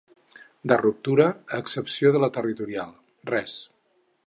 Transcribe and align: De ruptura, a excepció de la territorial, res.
De 0.71 0.77
ruptura, 0.81 1.27
a 1.57 1.59
excepció 1.65 2.13
de 2.17 2.23
la 2.25 2.31
territorial, 2.39 2.91
res. 3.35 3.61